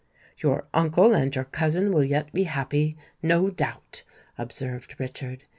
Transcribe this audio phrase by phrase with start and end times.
[0.39, 4.01] "Your uncle and your cousin will yet be happy—no doubt,"
[4.35, 5.43] observed Richard.